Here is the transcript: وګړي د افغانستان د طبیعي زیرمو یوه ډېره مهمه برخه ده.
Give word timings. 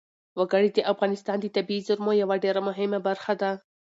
وګړي 0.39 0.69
د 0.73 0.79
افغانستان 0.91 1.37
د 1.41 1.45
طبیعي 1.55 1.85
زیرمو 1.87 2.11
یوه 2.21 2.35
ډېره 2.43 2.61
مهمه 2.69 2.99
برخه 3.07 3.33
ده. 3.41 3.51